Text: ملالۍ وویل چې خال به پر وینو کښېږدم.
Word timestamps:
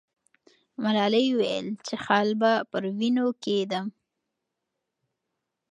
ملالۍ 0.83 1.27
وویل 1.33 1.67
چې 1.85 1.93
خال 2.03 2.29
به 2.41 2.51
پر 2.71 2.83
وینو 2.99 3.27
کښېږدم. 3.43 3.87